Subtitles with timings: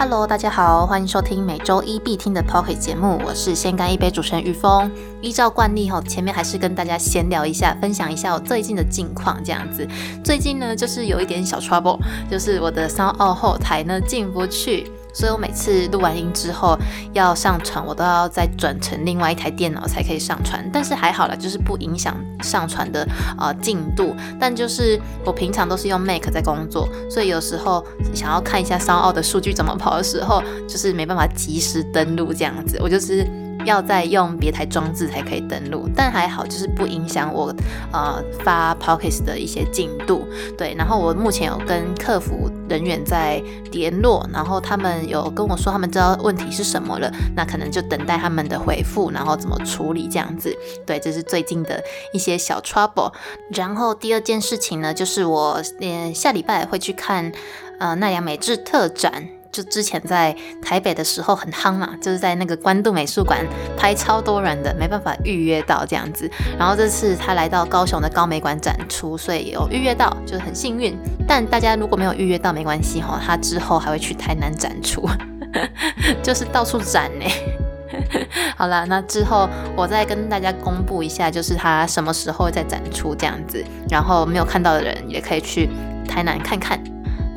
[0.00, 4.88] Hello，大家好，欢迎收听每周一必听的 Pocket 节目，我是先干一杯主持人于峰。
[5.20, 9.84] 依照惯例哈，前面还是跟大家闲聊一下，分享一下我最近的近况这样子。
[10.22, 11.98] 最近呢，就是有一点小 trouble，
[12.30, 14.88] 就是我的三二后台呢进不去。
[15.12, 16.78] 所以我每次录完音之后
[17.12, 20.68] 要上传，我都要再转成另外一台电脑才可以上传。
[20.72, 23.06] 但是还好了，就是不影响上传的
[23.38, 24.14] 呃进度。
[24.38, 32.78] 但就是我平常都是用 Mac 在工作，所以有时候想要看一下商奥的数据怎么跑的时候，就是没办法及时登录这样子。
[32.80, 33.26] 我就是。
[33.68, 37.54] 要再用别台装置才可以登录，但还好，就是不影响我
[37.92, 40.26] 呃发 p o c k e t 的一些进度。
[40.56, 50.56] 对，然后我目前有跟客服人员在联络，然后他们有跟我说他们知道问题是什么了，那可能就等待他们的回复，然后怎么处理这样子。
[50.86, 53.12] 对，这是最近的一些小 trouble。
[53.50, 57.30] 然后第二件事情呢，就是我呃下礼拜会去看
[57.78, 59.28] 呃奈良美智特展。
[59.58, 63.44] 就之前在台北的时候很夯嘛，就是在那个关渡美术馆
[63.76, 66.30] 拍超多人的，没办法预约到这样子。
[66.56, 70.96] 然后这次他来到高雄的高美馆展出，所以有预约到，就是很幸运。
[71.26, 75.08] 但大家如果没有预约到没关系哈，他之后还会去台南展出，
[76.22, 77.26] 就是到处展呢。
[78.56, 83.64] 好了，那之后我再跟大家公布一下，就是他什么时候再展出这样子。
[83.90, 85.68] 然后没有看到的人也可以去
[86.06, 86.80] 台南看看。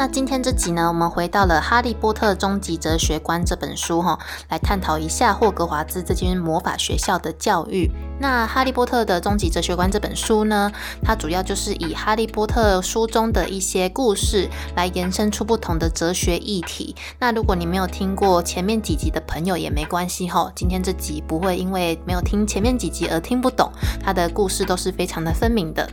[0.02, 4.18] 那今天这集呢，我们回到了《哈利波特终极哲学观》这本书哈，
[4.50, 7.88] 来探讨一下霍格华兹这间魔法学校的教育。
[8.20, 10.72] 那《哈利波特的终极哲学观》这本书呢，
[11.04, 16.96] 它主要就是以《哈利波特》书中的一些故事来延伸出不同的哲学议题。
[17.20, 23.72] 那如果你没有听过前面几集的朋友也没关系哈，今天这集不会因为没有听前面几集而听不懂，
[24.04, 25.88] 它的故事都是非常的分明的。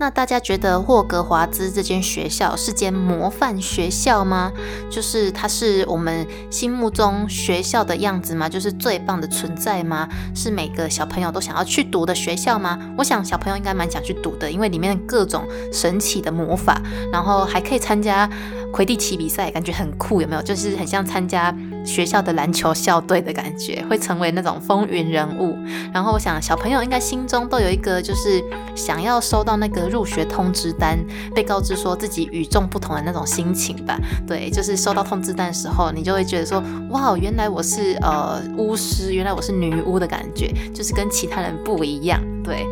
[0.00, 4.50] 那大家觉得霍格华兹这间学校是间模范学校吗？
[4.90, 8.48] 就是它是我们心目中学校的样子吗？
[8.48, 10.08] 就是最棒的存在吗？
[10.34, 12.78] 是每个小朋友都想要去读的学校吗？
[12.96, 16.80] 我想小朋友应该蛮想去读的，因为里面各种神奇的魔法，
[17.12, 18.26] 然后还可以参加
[18.72, 20.40] 魁地奇比赛，感觉很酷，有没有？
[20.40, 21.54] 就是很像参加。
[21.84, 25.58] 学校的篮球校队的感觉，会成为那种风云人物。
[25.92, 28.42] 然后我想，小朋友应该心中都有一个，就是
[28.74, 30.98] 想要收到那个入学通知单，
[31.34, 33.98] 被告知说自己与众不同的那种心情吧。
[34.26, 42.20] 对，就是收到通知单的时候，你就会觉得说，哇，原来我是呃巫师，原来我是女巫的感觉，就是跟其他人不一样。
[42.44, 42.66] 对。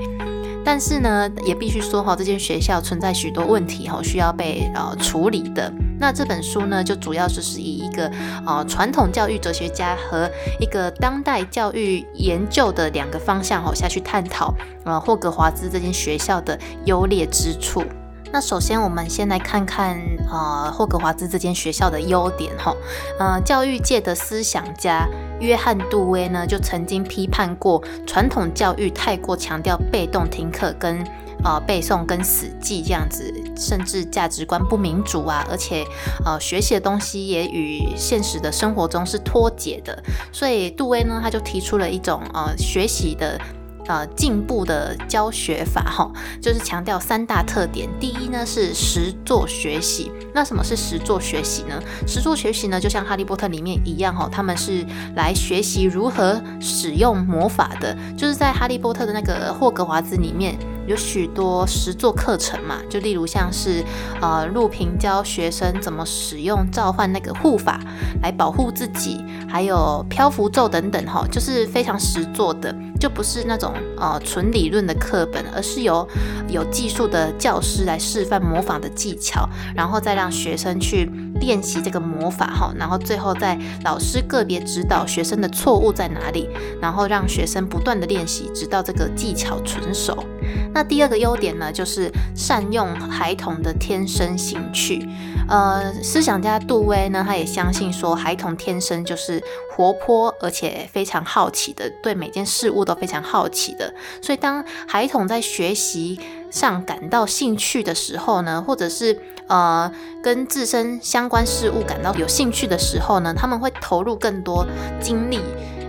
[0.70, 5.72] 但是呢，也必须说哈，这间学校存在许多问题哈，需要被呃处理的。
[5.98, 8.12] 那这本书呢，就主要就是以一个
[8.46, 10.30] 呃传统教育哲学家和
[10.60, 17.82] 一个当代教育研究的两个方向哈下去探讨呃霍格华兹这间学校的优劣之处。
[18.30, 19.98] 那首先，我们先来看看
[20.30, 22.74] 呃霍格华兹这间学校的优点哈。
[23.18, 25.08] 呃，教育界的思想家
[25.40, 31.02] 约翰杜威呢，就曾经批判过传统教育太过强调被动听课跟
[31.42, 35.84] 呃背诵跟死记这样子，甚至价值观不民主啊，而且
[36.24, 40.02] 呃学习的东西也与现实的生活中是脱节的。
[40.30, 43.40] 所以杜威呢，他就提出了一种呃学习的。
[43.88, 47.88] 呃，进步的教学法哈，就是强调三大特点。
[47.99, 50.12] 第一呢是实作学习。
[50.34, 51.82] 那什么是实作学习呢？
[52.06, 57.97] 实作学习呢，就像哈利波特里面一样哈，他们是来学习如何使用魔法的。
[58.16, 60.56] 就是在哈利波特的那个霍格华兹里面。
[60.87, 63.84] 有许多实作课程嘛，就例如像是
[64.22, 67.78] 呃陆平教学生怎么使用召唤那个护法
[68.22, 76.06] 来保护自己，还有漂浮咒等等哈，就是非常实作的，就不是那种呃纯理论的课本，而是由
[76.48, 81.10] 有技术的教师来示范模仿的技巧，然后再让学生去
[81.41, 86.49] 练习这个魔法哈，然后最后再老师个别指导学生的错误在哪里，
[86.81, 90.25] 然后让学生不断的练习，直到这个技巧纯熟。
[90.72, 95.08] 那第二个优点呢，就是善用孩童的天生兴趣。
[95.49, 99.43] 呃，思想家杜威呢，他也相信说，孩童天生就是
[99.75, 103.94] 活泼而且非常好奇的，对每件事物都非常好奇的。
[104.20, 106.19] 所以，当孩童在学习
[106.50, 109.93] 上感到兴趣的时候呢，或者是呃
[110.23, 114.67] 跟自身相关事物感到有兴趣的时候呢，他们会投入更多
[115.00, 115.40] 精力，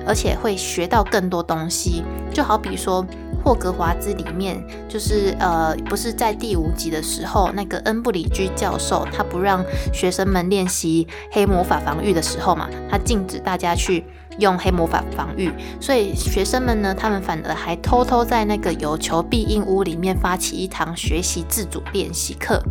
[0.06, 2.04] 而且会学到更多东西。
[2.32, 3.04] 就好比说。
[3.44, 9.64] 霍格华兹里面，就是呃，不是在第五集的时候，那个恩布里居教授他不让
[9.94, 14.04] 学生们练习黑魔法防御的时候嘛，他禁止大家去
[14.40, 22.62] 用黑魔法防御，所以学生们呢，他们反而还偷偷在那个有求必应屋里面发起一堂学习自主练习课。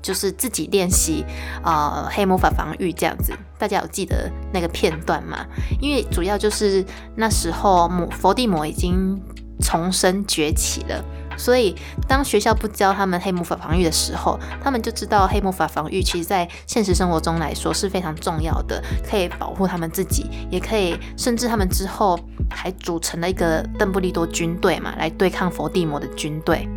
[0.00, 1.24] 就是自己练习
[1.64, 3.32] 呃黑魔法防御这样子。
[3.58, 5.46] 大家有记得那个片段吗？
[5.80, 6.84] 因为主要就是
[7.16, 9.18] 那时候魔伏地魔已经
[9.60, 11.04] 重生崛起了。
[11.36, 11.74] 所以，
[12.06, 22.16] 当学校不教他们黑魔法防御的时候，他们就知道黑魔法防御其实在现实生活中来说是非常重要的，可以保护他们自己，也可以甚至他们之后
[22.48, 26.68] 还组成了一个邓布利多军队嘛，来对抗伏地魔的军队。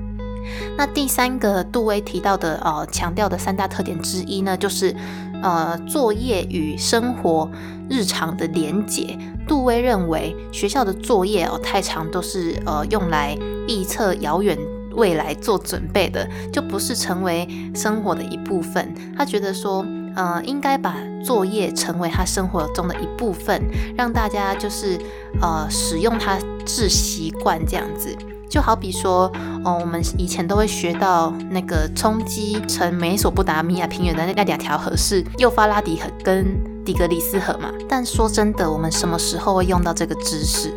[0.77, 4.95] 那第三个杜威提到的呃强调的三大特点之一呢，就是
[5.42, 7.50] 呃作业与生活
[7.89, 9.18] 日常的连结。
[9.48, 13.38] 杜威认为学校的作业哦太长都是呃用来。
[13.69, 14.57] 预测遥远
[14.94, 17.45] 未来做准备的，就不是成为
[17.75, 18.95] 生活的一部分。
[19.13, 19.86] 他觉得说，
[20.16, 23.62] 呃，应该把作业成为他生活中的一部分，
[23.98, 24.98] 让大家就是
[25.42, 28.16] 呃使用它治习惯这样子。
[28.49, 29.31] 就好比说，
[29.63, 36.45] 哦，我们以前都会学到那个冲击成美索不达米亚平原的那那两条河是幼发拉底河跟
[36.83, 37.71] 底格里斯河嘛。
[37.89, 40.73] 但说真的，我们什么时候会用到这个知识？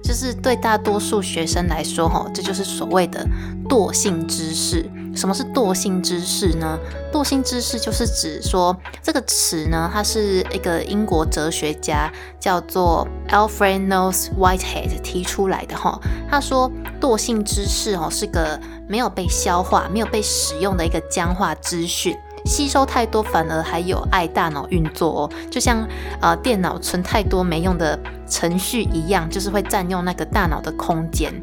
[0.00, 3.26] 就是对大多数学生来说，哈，这就是所谓的
[3.68, 4.88] 惰性知识。
[5.16, 6.78] 什么是惰性知识呢？
[7.12, 15.98] 惰性知识就是指说这个词呢，它是一个英国哲学家叫做 Alfred North Whitehead 提出来的，哈。
[16.30, 16.70] 他说
[17.00, 22.16] 惰性知识，哦，是个没有被消化、没有被使用的一个僵化资讯。
[22.44, 25.86] 吸收太多反而还有碍大脑运作哦，就像
[26.20, 27.98] 呃电脑存太多没用的
[28.28, 31.34] 程序一样，就是会占用那个大脑的空间。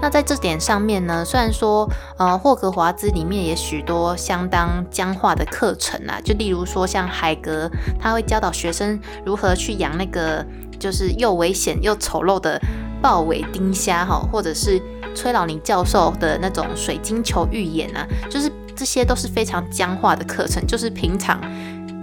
[0.00, 7.68] 那在这点上面呢，虽然说呃霍格华兹里面也许多相当僵化的课程啊，就例如说像海格，
[7.98, 10.44] 他会教导学生如何去养那个
[10.78, 12.60] 就是又危险又丑陋的
[13.02, 14.80] 豹尾丁虾哈，或者是
[15.14, 18.50] 崔老尼教授的那种水晶球预言啊，就是。
[18.76, 21.38] 这些都是非常僵化的课程，就是平常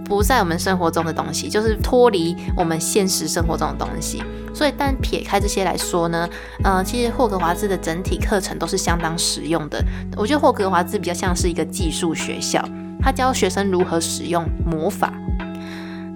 [0.06, 4.22] 不在我们生活中的东西，就是脱离我们现实生活中的东西。
[4.54, 6.30] 所以，但撇开这些来说呢，
[6.64, 9.84] 呃，其实霍格华兹的整体课程都是相当实用的。
[10.16, 12.64] 我觉得霍格华兹比较像是一个技术学校，
[13.02, 15.12] 他教学生如何使用魔法。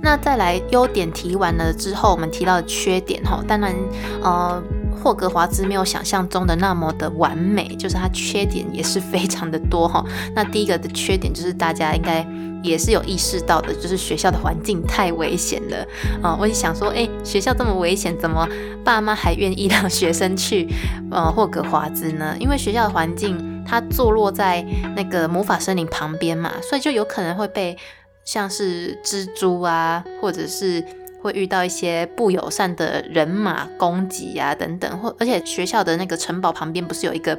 [0.01, 3.75] 那再来优点提完了之后，我们提到缺点哈，当然，
[4.21, 4.61] 呃。
[5.03, 10.05] 霍格华兹没有想象中的那么的完美，就是它缺点也是非常的多哈。
[10.35, 12.23] 那第一个的缺点就是大家应该
[12.61, 15.87] 也是有意识到的，就是学校的环境太危险了
[16.21, 16.37] 啊。
[16.39, 18.47] 我就想说，哎，学校这么危险，怎么
[18.83, 20.67] 爸妈还愿意让学生去
[21.09, 22.35] 呃霍格华兹呢？
[22.39, 24.63] 因为学校的环境它坐落在
[24.95, 27.75] 那个魔法森林旁边嘛，所以就有可能会被
[28.23, 30.83] 像是蜘蛛啊，或者是。
[31.23, 37.37] 会遇到一些不友善的人马攻击呀，等等，或而且学校的那个城堡旁边不是有一个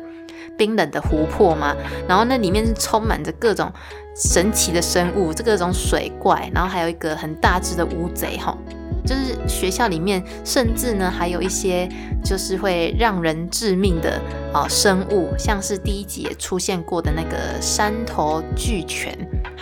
[0.56, 1.74] 冰冷的湖泊吗？
[2.06, 3.68] 然后那里面是充满着各种
[4.14, 8.56] 神奇的生物，这各种水怪，然后还有一个很大只的乌贼，哈。
[9.04, 11.88] 就是学校里面，甚至呢还有一些
[12.24, 19.12] 就是会让人致命的啊生物，像是第一集也出现过的那个山头巨犬，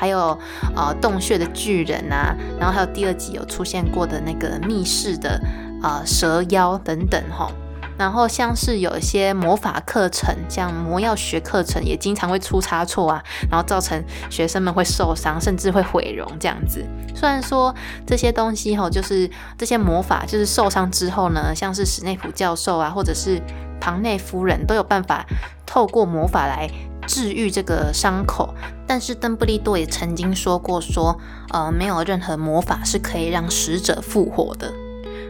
[0.01, 0.31] 还有
[0.75, 5.39] 啊洞穴的巨人啊，然后还有第二集有出现过的那个密室的
[5.83, 7.53] 啊蛇妖等等哈。
[7.99, 16.83] 然后像是有一些魔法课程，像魔药学课程，也经常会出差错啊，然后造成学生们会受伤，甚至会毁容这样子。
[17.15, 17.75] 虽然说
[18.07, 23.39] 这些东西哈，就是这些魔法，就是受伤之后呢，像是史内普教授啊，或者是
[23.81, 25.27] 庞内夫人都有办法
[25.65, 26.71] 透过魔法来
[27.07, 28.55] 治愈这个伤口，
[28.87, 31.19] 但是邓布利多也曾经说过，说
[31.53, 34.73] 呃，没有任何魔法是可以让死者复活的。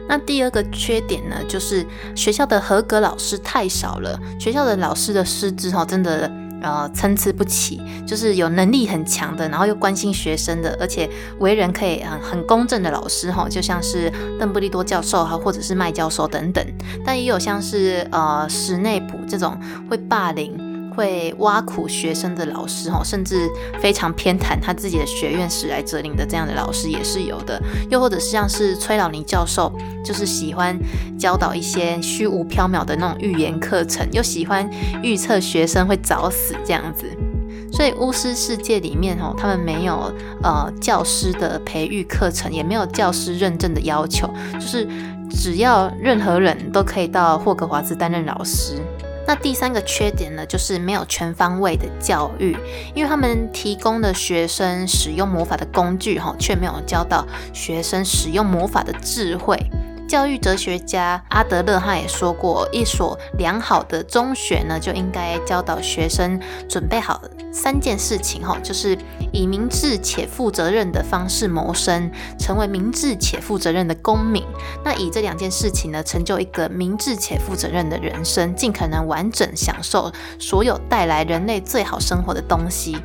[0.07, 4.19] 那第二个缺点呢，就是学校的合格老师太少了。
[4.37, 6.29] 学校的老师的师资哈，真的
[6.61, 7.81] 呃参差不齐。
[8.05, 16.65] 就是有能力很强的，然后又关心学生的，而且为人可以很很公正的老师哈，就像是邓布利多教授哈，或者是麦教授等等。
[17.05, 19.57] 但也有像是呃史内普这种
[19.89, 20.70] 会霸凌。
[20.95, 23.49] 会挖苦学生的老师哦，甚至
[23.81, 27.61] 非常偏袒他自己的学院史莱哲林的这样的老师也是有的。
[27.89, 29.71] 又或者是像是崔老尼教授，
[30.03, 30.77] 就是喜欢
[31.17, 34.69] 教导一些虚无缥缈的那种预言课程，又喜欢
[35.01, 37.05] 预测学生会早死这样子。
[37.71, 44.85] 所以巫师世界里面哈，他们没有呃教师的培育课程，也没有教师认证的要求，就是
[45.29, 48.81] 只要任何人都可以到霍格华兹担任老师。
[49.27, 52.57] 那第三个缺点呢，就是没有全方位的教育，
[52.93, 59.57] 因为他们提供的学生使用魔法的工具，哈，却没有教到学生使用魔法的智慧。
[60.11, 66.37] 教育哲学家阿德勒他也说过，一所良好的中学呢，就应该教导学生
[66.67, 67.21] 准备好
[67.53, 68.97] 三件事情哈，就是
[69.31, 74.43] 以明智且负责任的方式谋生，成为明智且负责任的公民。
[74.83, 82.97] 那以这两件事情呢，成就一个明智且负责任的人生，尽可能完整享受所有带来人类最好生活的东西。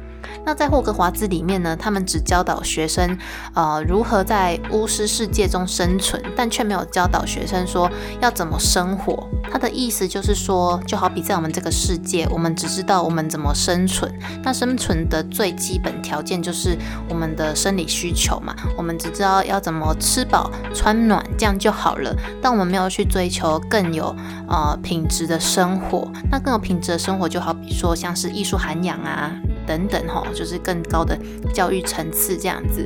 [0.47, 3.19] 那在霍格华兹里面呢，他们只教导学生，
[3.53, 9.29] 呃，如何在巫师世界中生存，但却没有教导学生说要怎么生活。
[9.51, 14.09] 他的意思就是说，就好比在我们这个世界，我们只知道我们怎么生存，
[14.45, 22.15] 那生存的最基本条件就是我们的生理需求嘛，我们只知道要怎么吃饱穿暖，这样就好了。
[22.41, 24.15] 但我们没有去追求更有
[24.49, 29.33] 呃品质的生活，那更有品质的生活，就好比说像是艺术涵养啊。
[29.67, 31.19] 等等哈，就是更高的
[31.53, 32.85] 教育层次这样子。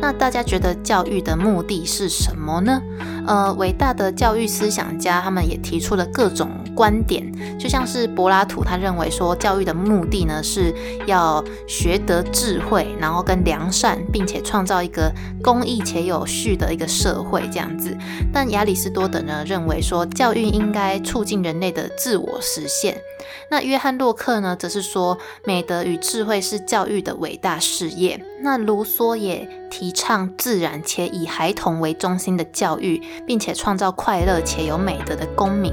[0.00, 2.82] 那大家觉得教育的目的是什么呢？
[3.26, 6.50] 呃，伟大的教育思想家他们也提出了各种
[6.82, 7.22] 观点，
[7.56, 10.74] 就像是柏拉图，他认为说教育的目的呢是
[11.06, 17.96] 要学得智慧，然后跟良善，并且创造一个公益且有序的一个社会这样子。
[18.32, 23.00] 但亚里士多德呢认为说教育应该促进人类的自我实现。
[23.48, 28.20] 那约翰洛克呢，则是说美德与智慧是教育的伟大事业。
[28.42, 35.72] 那卢梭也提倡自然且以孩童为中心的教育，并且创造快乐且有美德的公民，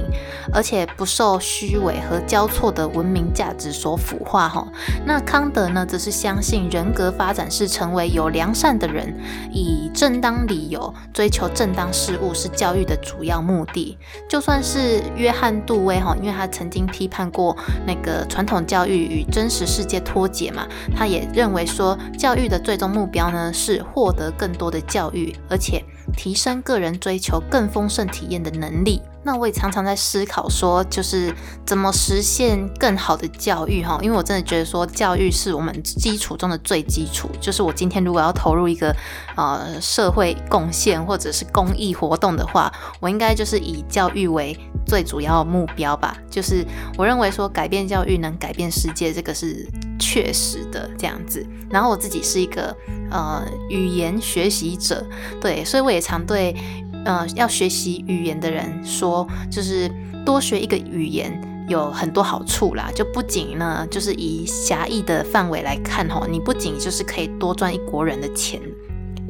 [0.52, 4.46] 而且不受虚伪和交错的文明价值所腐化。
[4.46, 4.68] 哈，
[5.06, 9.18] 那康德呢，则是相信人格发展是成为有良善的人，
[9.50, 13.96] 以正当理由追求正当事物是教育的主要目的。
[14.28, 22.60] 就算是约翰杜威哈，因为他曾经批判过那个传统教育与真实世界脱节嘛，他也认为说教育的。
[22.60, 25.82] 最终目标呢是获得更多的教育，而且
[26.20, 29.00] 提升个人追求更丰盛体验的能力。
[29.22, 31.34] 那我也常常在思考说，就是
[31.64, 33.98] 怎么实现更好的教育哈？
[34.02, 37.30] 因为我真的觉得说，教育是我们基础中的最基础。
[37.40, 38.94] 就是我今天如果要投入一个
[39.34, 44.54] 呃社会贡献或者是公益活动的话，我应该就是以教育为
[44.86, 46.14] 最主要目标吧。
[46.28, 46.62] 就是
[46.98, 49.66] 我认为说，改变教育能改变世界，这个是。
[50.00, 52.74] 确实的这样子，然后我自己是一个
[53.10, 55.06] 呃语言学习者，
[55.40, 56.56] 对，所以我也常对
[57.04, 59.88] 呃要学习语言的人说，就是
[60.24, 61.30] 多学一个语言
[61.68, 68.60] 有很多好处啦，就不仅呢就是以狭义的范围来看吼，你不仅就是可以多赚一国人的钱，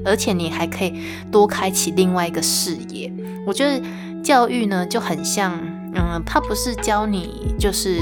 [0.04, 3.12] 而且你还可以多开启另外一个视野。
[3.46, 3.82] 我觉得
[4.22, 5.52] 教育呢就很像，
[5.94, 8.00] 嗯，它不是教你就是。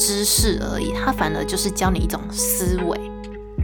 [0.00, 2.98] 知识而已，他反而就是教你一种思维。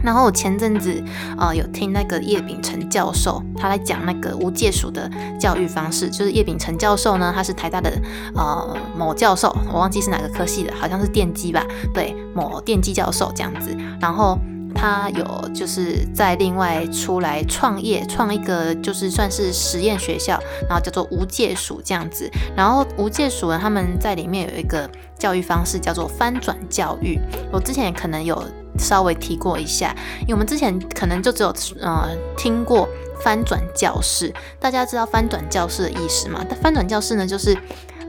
[0.03, 1.03] 然后我前阵子
[1.35, 6.07] 啊有听那个叶秉成教授，他来讲那个无界数的教育方式。
[6.07, 7.91] 就是叶秉成教授呢，他是台大的
[8.35, 11.65] 呃某教授，我忘记是哪个科系的，好像是电机吧？
[11.91, 13.75] 对，某电机教授这样子。
[13.99, 14.37] 然后。
[14.79, 22.29] 他有就是在另外出来创业，创一个就是算是实验学校，然后叫做无界署这样子。
[22.55, 27.19] 然后无界署呢，他们在里面有一个教育方式叫做翻转教育。
[27.51, 28.41] 我之前可能有
[28.77, 32.87] 稍微提过一下，因为我们之前可能就只有呃听过
[33.23, 34.31] 翻转教室。
[34.59, 36.45] 大家知道翻转教室的意思吗？
[36.61, 37.57] 翻转教室呢，就是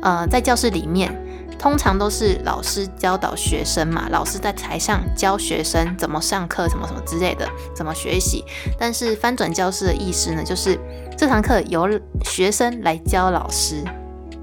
[0.02, 1.10] 呃在教室里面。
[1.59, 8.45] 通常都是老师教导学生嘛，老师在台上教学生怎么上课，什么什么之类的，怎么学习。
[8.79, 10.79] 但是翻转教室的意思呢，就是
[11.17, 11.88] 这堂课由
[12.25, 13.83] 学生来教老师，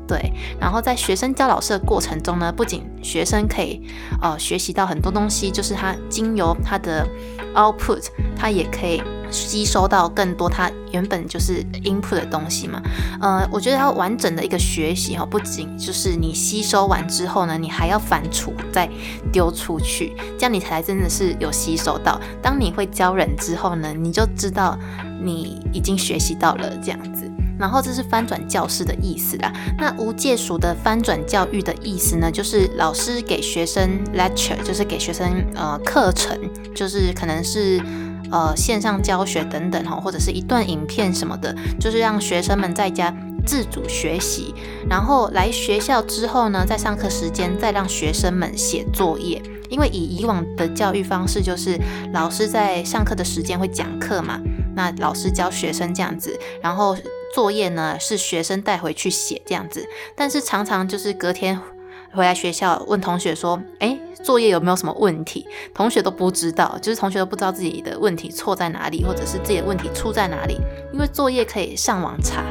[0.07, 0.31] 对。
[0.59, 3.81] 然后在学生教老师的过程中呢，不仅学生可以
[4.21, 7.07] 呃学习到很多东西，就是他经由他的
[7.55, 8.05] output，
[8.37, 9.01] 它也可以。
[9.31, 12.79] 吸收到更多它原本就是 input 的东西嘛，
[13.19, 18.87] 呃，我觉得它完整的一个学习哈，不仅就是你吸收完之后呢，你还要反刍再
[19.33, 22.21] 丢出去，这样你才真的是有吸收到。
[22.41, 24.77] 当你会教人之后呢，你就知道
[25.21, 27.29] 你已经学习到了这样子。
[27.59, 29.51] 然后这是翻转教室的意思啦。
[29.77, 36.37] 那无界数的翻转教育的意思呢，就是老师给学生 lecture，就是给学生呃课程，
[36.73, 37.81] 就是可能是。
[38.31, 44.51] 呃，线上教学等等哈，或者是一段影片什么的，就是让学生们在家自主学习，
[44.89, 49.39] 然后来学校之后呢，在上课时间再让学生们写作业。
[49.69, 51.79] 因为以以往的教育方式，就是
[52.13, 54.41] 老师在上课的时间会讲课嘛，
[54.75, 56.97] 那老师教学生这样子，然后
[57.35, 61.59] 作业呢是学生带回去写这样子，但是常常就是隔天。
[62.13, 70.55] 回来学校问同学说：“哎，作业有没有什么问题？”同学都不知道，就是同学都不知道自己的问题错在哪里，或者是自己的问题出在哪里。
[70.93, 72.41] 因为作业可以上网查，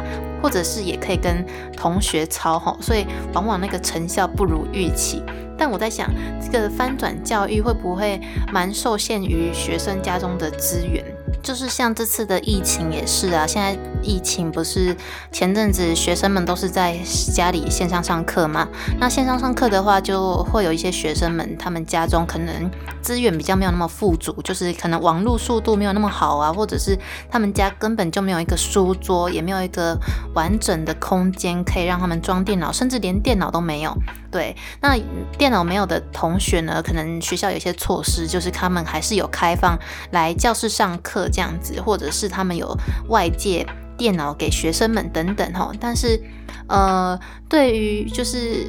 [0.43, 1.43] 或者是也可以跟
[1.75, 5.23] 同学抄哈，所以往往那个成效不如预期。
[5.57, 6.11] 但我在想，
[6.43, 8.21] 这个翻转教育会不会
[8.53, 11.03] 蛮受限于学生家中的资源？
[11.43, 14.97] 就是像这次的疫情也是啊，现在疫情不是
[15.31, 16.99] 前阵子学生们都是在
[17.35, 18.67] 家里线上上课嘛？
[18.99, 22.71] 那线上上课的话，就会有一些学生们，他们家中可能
[23.03, 26.99] 资源比较没有那么富足，就是可能网络速度没有那么好啊，或者是
[27.31, 29.99] 他们家根本就没有一个书桌，也没有一个
[30.35, 33.95] 完整的空间可以让他们装电脑，甚至连电脑都没有。
[34.31, 34.99] 对，那
[35.39, 39.79] 电脑没有的同学呢，可能学校有些措施，就是他们还是有开放
[40.11, 41.24] 来教室上课。
[41.29, 42.77] 这样子，或者是他们有
[43.09, 43.67] 外界
[43.97, 46.21] 电脑给学生们等等哈，但是
[46.69, 48.67] 呃，对于就是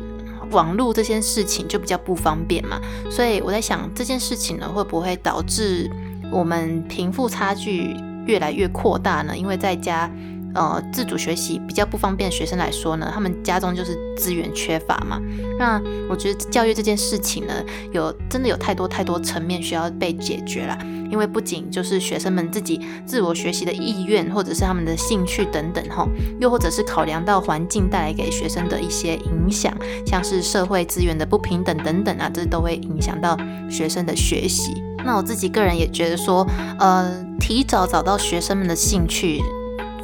[0.51, 5.89] 网络这件事情就比较不方便嘛，所以我在想这件事情呢，会不会导致
[6.31, 7.95] 我们贫富差距
[8.25, 9.37] 越来越扩大呢？
[9.37, 10.09] 因为在家。
[10.57, 15.19] 呃，自主学习比较不方便，学生来说呢，他们家中就是资源缺乏嘛。
[15.59, 17.53] 那我觉得教育这件事情呢，
[17.91, 20.77] 有真的有太多太多层面需要被解决了。
[21.15, 26.05] 因为不仅就是学生们自己自我学习的意愿，或者是他们的兴趣等等哈，
[26.41, 29.73] 又或者是考量到环境带来给学生的一些影响，
[30.05, 33.37] 像是社会资源的不平等等等啊，这都会影响到
[33.69, 34.73] 学生的学习。
[35.05, 36.45] 那我自己个人也觉得说，
[36.79, 39.39] 呃，提早找到学生们的兴趣。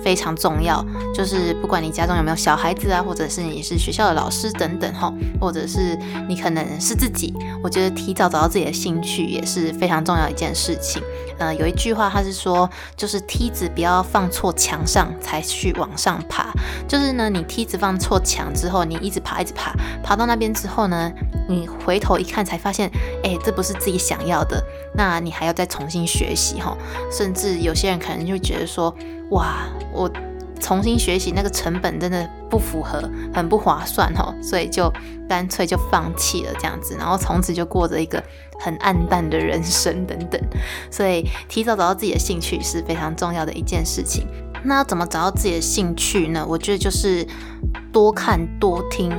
[0.03, 11.01] 非常重要，就是不管你家中有没有小孩子啊，或者是你是学校的老师等等哈，或者是你可能是自己，我觉得提早找到自己的兴趣也是非常重要一件事情。
[11.38, 16.51] 呃，有一句话他是说，就是梯子不要放错墙上才去往上爬，
[16.88, 21.12] 就是呢，你梯子放错墙之后，你一直爬一直爬，爬到那边之后呢，
[21.51, 22.89] 你回头一看才发现，
[23.24, 24.63] 哎，这不是自己想要的，
[24.96, 26.77] 那你还要再重新学习哈，
[27.12, 28.96] 甚至有些人可能就觉得说。
[29.31, 30.12] 哇，我
[30.60, 33.01] 重新学习那个成本真的不符合，
[33.33, 34.92] 很不划算哦，所以就
[35.29, 38.22] 干脆就放弃了这样子，然后从此就过着一个
[38.59, 40.37] 很暗淡的人生等等。
[40.92, 44.27] 所以提早找到自己的兴趣是非常重要的一件事情。
[44.66, 46.46] 那要怎么找到自己的兴趣呢？
[46.46, 47.25] 我觉得就是
[47.94, 49.09] 多看、多听、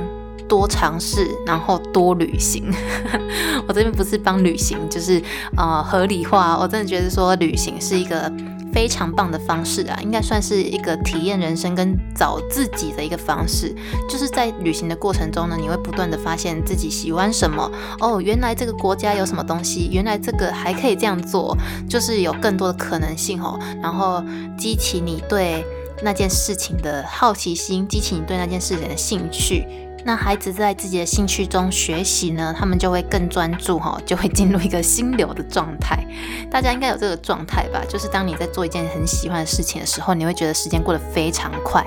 [0.53, 2.71] 多尝试，然后多旅行。
[3.67, 5.19] 我这边不是帮旅行，就是
[5.57, 6.55] 呃合理化。
[6.59, 8.31] 我真的觉得说旅行是一个。
[8.73, 13.71] 非常棒的方式啊，应该算是一个体验人生跟找自己的一个方式。
[14.09, 21.55] 就是在旅行的过程中呢，你会不断的发现自己喜欢什么哦，原来这个国家有什么东西，原来这个还可以这样做，
[21.87, 23.59] 就是有更多的可能性哦。
[23.79, 24.23] 然后
[24.57, 25.63] 激起你对
[26.01, 29.67] 那件事情的好奇心，激起你对那件事情的兴趣。
[30.05, 36.05] 那孩子在自己的兴趣中学习呢，他们就会更专注哈，就会进入一个心流的状态。
[36.51, 37.81] 大家应该有这个状态吧？
[37.87, 41.85] 就是当你在做一件很喜欢的事情的时候，你会觉得时间过得非常快，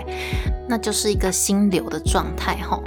[0.67, 2.81] 那就是一个心流的状态哈。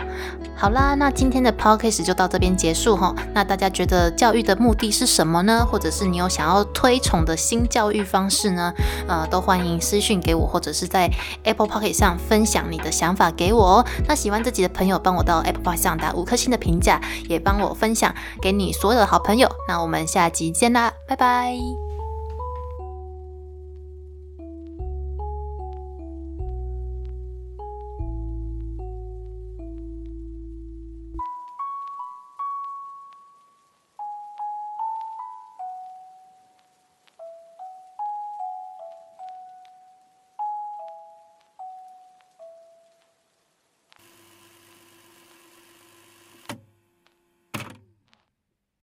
[0.59, 3.15] 好啦，那今天的 p o c a s t 就到这边结束哈。
[3.33, 5.65] 那大家觉得教育的目的是什么呢？
[5.65, 8.73] 或者是你有想要推崇的新教育方式呢？
[9.07, 11.09] 呃，都欢迎私讯给我，或者是在
[11.43, 13.85] Apple p o c k e t 上分享你的想法给我哦。
[14.05, 19.49] 那喜欢这集的朋友，帮我到 Apple p o c k e t 上打五颗星的评价，也帮我分享给你所有的好朋友。
[19.69, 21.88] 那我们下集见啦，拜拜。